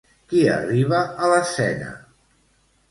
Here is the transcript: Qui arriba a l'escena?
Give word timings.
Qui 0.31 0.39
arriba 0.53 1.03
a 1.27 1.31
l'escena? 1.33 1.95